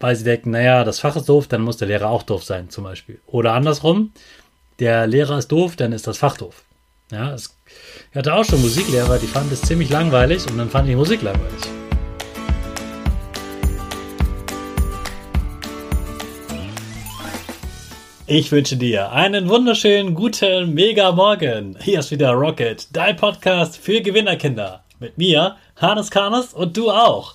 [0.00, 2.70] weil sie denken, naja, das Fach ist doof, dann muss der Lehrer auch doof sein,
[2.70, 3.20] zum Beispiel.
[3.26, 4.12] Oder andersrum,
[4.80, 6.64] der Lehrer ist doof, dann ist das Fach doof.
[7.12, 7.56] Ja, es,
[8.10, 11.20] ich hatte auch schon Musiklehrer, die fanden es ziemlich langweilig und dann fand ich Musik
[11.22, 11.60] langweilig.
[18.26, 21.76] Ich wünsche dir einen wunderschönen guten Mega Morgen.
[21.82, 24.84] Hier ist wieder Rocket, dein Podcast für Gewinnerkinder.
[25.00, 27.34] Mit mir, Hannes Karnes und du auch.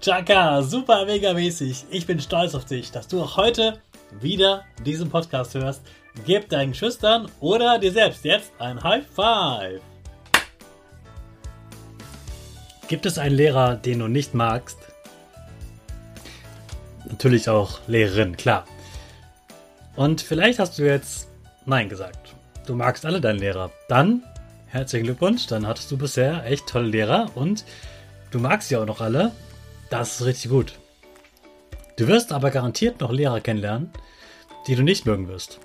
[0.00, 1.84] Chaka, super mega mäßig.
[1.90, 3.78] Ich bin stolz auf dich, dass du auch heute
[4.20, 5.82] wieder diesen Podcast hörst.
[6.26, 9.80] Gib deinen Schüchtern oder dir selbst jetzt ein High Five.
[12.88, 14.78] Gibt es einen Lehrer, den du nicht magst?
[17.08, 18.66] Natürlich auch Lehrerin, klar.
[19.96, 21.28] Und vielleicht hast du jetzt
[21.64, 22.34] Nein gesagt.
[22.66, 23.70] Du magst alle deine Lehrer.
[23.88, 24.22] Dann
[24.66, 27.64] herzlichen Glückwunsch, dann hattest du bisher echt tolle Lehrer und
[28.30, 29.32] du magst sie auch noch alle
[29.92, 30.78] das ist richtig gut.
[31.96, 33.90] Du wirst aber garantiert noch Lehrer kennenlernen,
[34.66, 35.60] die du nicht mögen wirst.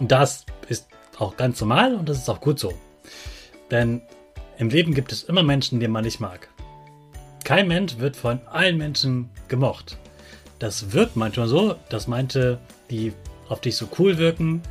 [0.00, 2.72] Und das ist auch ganz normal und das ist auch gut so.
[3.70, 4.00] Denn
[4.56, 6.48] im Leben gibt es immer Menschen, die man nicht mag.
[7.44, 9.98] Kein Mensch wird von allen Menschen gemocht.
[10.58, 12.58] Das wirkt manchmal so, dass manche,
[12.88, 13.12] die
[13.48, 14.62] auf dich so cool wirken,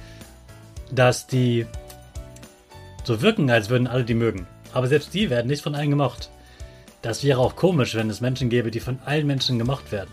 [0.91, 1.67] dass die
[3.03, 4.47] so wirken, als würden alle die mögen.
[4.73, 6.31] Aber selbst die werden nicht von allen gemocht.
[7.01, 10.11] Das wäre auch komisch, wenn es Menschen gäbe, die von allen Menschen gemocht werden.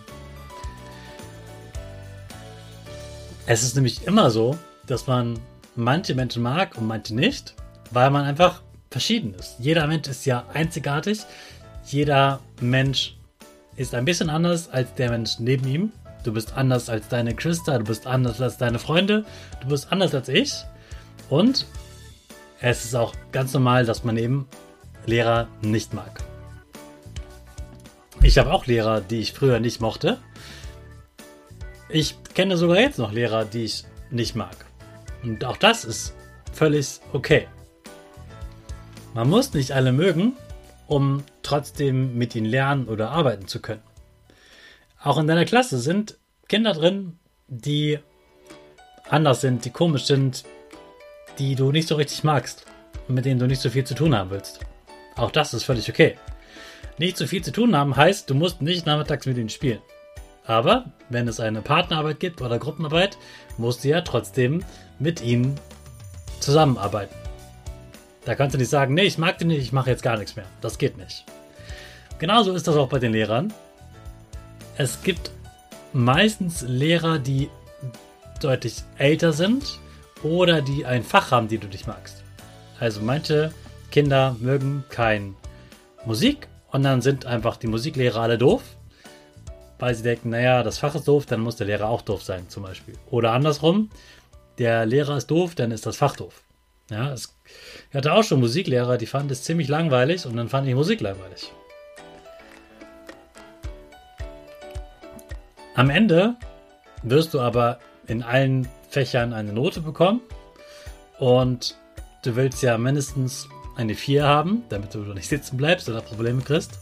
[3.47, 4.56] Es ist nämlich immer so,
[4.87, 5.38] dass man
[5.75, 7.54] manche Menschen mag und manche nicht,
[7.91, 9.56] weil man einfach verschieden ist.
[9.59, 11.21] Jeder Mensch ist ja einzigartig.
[11.87, 13.16] Jeder Mensch
[13.76, 15.93] ist ein bisschen anders als der Mensch neben ihm.
[16.25, 19.25] Du bist anders als deine Geschwister, du bist anders als deine Freunde,
[19.60, 20.53] du bist anders als ich.
[21.31, 21.66] Und
[22.60, 24.49] es ist auch ganz normal, dass man eben
[25.06, 26.27] Lehrer nicht mag.
[28.28, 30.18] Ich habe auch Lehrer, die ich früher nicht mochte.
[31.88, 34.66] Ich kenne sogar jetzt noch Lehrer, die ich nicht mag.
[35.22, 36.12] Und auch das ist
[36.52, 37.48] völlig okay.
[39.14, 40.34] Man muss nicht alle mögen,
[40.86, 43.80] um trotzdem mit ihnen lernen oder arbeiten zu können.
[45.02, 47.98] Auch in deiner Klasse sind Kinder drin, die
[49.08, 50.44] anders sind, die komisch sind,
[51.38, 52.66] die du nicht so richtig magst
[53.08, 54.60] und mit denen du nicht so viel zu tun haben willst.
[55.16, 56.19] Auch das ist völlig okay.
[56.98, 59.80] Nicht zu viel zu tun haben heißt, du musst nicht nachmittags mit ihnen spielen.
[60.44, 63.16] Aber wenn es eine Partnerarbeit gibt oder Gruppenarbeit,
[63.56, 64.64] musst du ja trotzdem
[64.98, 65.60] mit ihnen
[66.40, 67.14] zusammenarbeiten.
[68.24, 70.36] Da kannst du nicht sagen, nee, ich mag den nicht, ich mache jetzt gar nichts
[70.36, 70.46] mehr.
[70.60, 71.24] Das geht nicht.
[72.18, 73.52] Genauso ist das auch bei den Lehrern.
[74.76, 75.30] Es gibt
[75.92, 77.48] meistens Lehrer, die
[78.40, 79.78] deutlich älter sind
[80.22, 82.24] oder die ein Fach haben, die du nicht magst.
[82.80, 83.52] Also manche
[83.90, 85.36] Kinder mögen kein
[86.04, 88.62] Musik Und dann sind einfach die Musiklehrer alle doof,
[89.79, 92.49] weil sie denken, naja, das Fach ist doof, dann muss der Lehrer auch doof sein,
[92.49, 92.94] zum Beispiel.
[93.11, 93.91] Oder andersrum,
[94.59, 96.43] der Lehrer ist doof, dann ist das Fach doof.
[96.91, 97.37] Ja, es,
[97.91, 101.00] ich hatte auch schon Musiklehrer, die fanden es ziemlich langweilig und dann fand ich Musik
[101.00, 101.53] langweilig.
[105.75, 106.35] Am Ende
[107.03, 110.20] wirst du aber in allen Fächern eine Note bekommen
[111.19, 111.76] und
[112.25, 116.72] du willst ja mindestens eine 4 haben, damit du nicht sitzen bleibst oder Probleme kriegst.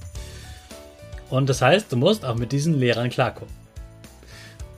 [1.29, 3.55] Und das heißt, du musst auch mit diesen Lehrern klarkommen.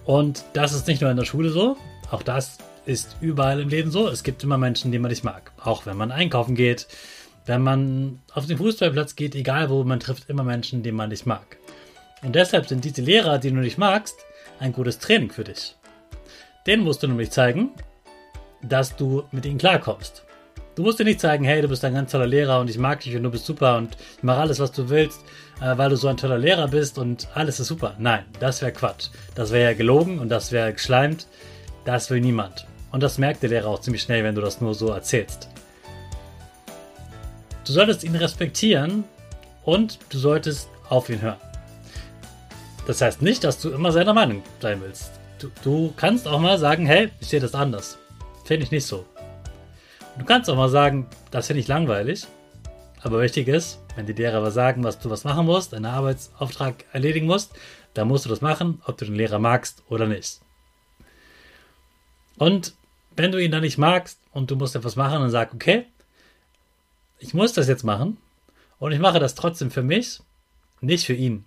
[0.04, 1.76] Und das ist nicht nur in der Schule so,
[2.10, 4.08] auch das ist überall im Leben so.
[4.08, 5.52] Es gibt immer Menschen, die man nicht mag.
[5.62, 6.88] Auch wenn man einkaufen geht,
[7.46, 11.26] wenn man auf den Fußballplatz geht, egal wo, man trifft immer Menschen, die man nicht
[11.26, 11.58] mag.
[12.22, 14.16] Und deshalb sind diese Lehrer, die du nicht magst,
[14.58, 15.76] ein gutes Training für dich.
[16.66, 17.70] Den musst du nämlich zeigen,
[18.62, 20.24] dass du mit ihnen klarkommst.
[20.78, 23.00] Du musst dir nicht zeigen, hey, du bist ein ganz toller Lehrer und ich mag
[23.00, 25.22] dich und du bist super und ich mache alles, was du willst,
[25.60, 27.96] äh, weil du so ein toller Lehrer bist und alles ist super.
[27.98, 29.08] Nein, das wäre Quatsch.
[29.34, 31.26] Das wäre ja gelogen und das wäre geschleimt.
[31.84, 32.64] Das will niemand.
[32.92, 35.48] Und das merkt der Lehrer auch ziemlich schnell, wenn du das nur so erzählst.
[37.66, 39.02] Du solltest ihn respektieren
[39.64, 41.40] und du solltest auf ihn hören.
[42.86, 45.10] Das heißt nicht, dass du immer seiner Meinung sein willst.
[45.40, 47.98] Du, du kannst auch mal sagen, hey, ich sehe das anders.
[48.44, 49.04] Finde ich nicht so.
[50.18, 52.26] Du kannst auch mal sagen, das finde ich langweilig.
[53.00, 56.84] Aber wichtig ist, wenn die Lehrer was sagen, was du was machen musst, einen Arbeitsauftrag
[56.92, 57.52] erledigen musst,
[57.94, 60.40] dann musst du das machen, ob du den Lehrer magst oder nicht.
[62.36, 62.74] Und
[63.14, 65.86] wenn du ihn dann nicht magst und du musst etwas machen, dann sag, okay,
[67.18, 68.16] ich muss das jetzt machen
[68.80, 70.20] und ich mache das trotzdem für mich,
[70.80, 71.44] nicht für ihn.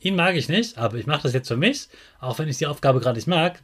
[0.00, 1.88] Ihn mag ich nicht, aber ich mache das jetzt für mich,
[2.20, 3.62] auch wenn ich die Aufgabe gerade nicht mag.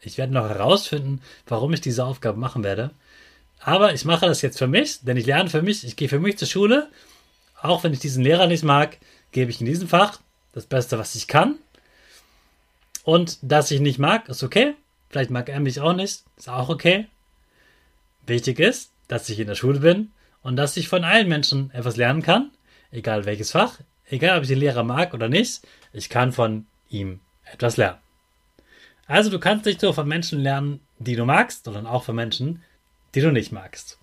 [0.00, 2.90] Ich werde noch herausfinden, warum ich diese Aufgabe machen werde.
[3.64, 6.20] Aber ich mache das jetzt für mich, denn ich lerne für mich, ich gehe für
[6.20, 6.90] mich zur Schule.
[7.62, 8.98] Auch wenn ich diesen Lehrer nicht mag,
[9.32, 10.20] gebe ich in diesem Fach
[10.52, 11.56] das Beste, was ich kann.
[13.04, 14.74] Und dass ich nicht mag, ist okay.
[15.08, 17.06] Vielleicht mag er mich auch nicht, ist auch okay.
[18.26, 20.12] Wichtig ist, dass ich in der Schule bin
[20.42, 22.50] und dass ich von allen Menschen etwas lernen kann,
[22.90, 27.20] egal welches Fach, egal ob ich den Lehrer mag oder nicht, ich kann von ihm
[27.50, 27.98] etwas lernen.
[29.06, 32.62] Also du kannst nicht nur von Menschen lernen, die du magst, sondern auch von Menschen,
[33.14, 33.98] die du nicht magst.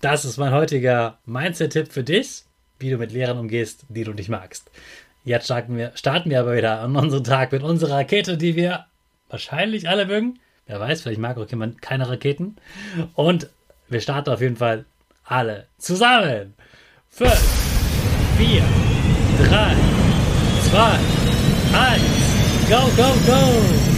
[0.00, 2.44] Das ist mein heutiger Mindset-Tipp für dich,
[2.78, 4.70] wie du mit Lehrern umgehst, die du nicht magst.
[5.24, 8.86] Jetzt starten wir, starten wir aber wieder an unseren Tag mit unserer Rakete, die wir
[9.28, 10.38] wahrscheinlich alle mögen.
[10.66, 12.56] Wer weiß, vielleicht mag auch jemand keine Raketen.
[13.14, 13.50] Und
[13.88, 14.86] wir starten auf jeden Fall
[15.24, 16.54] alle zusammen.
[17.10, 17.30] 5,
[18.38, 18.62] 4,
[19.48, 19.76] 3,
[20.70, 20.98] 2,
[21.74, 22.02] 1,
[22.70, 23.89] go, go, go!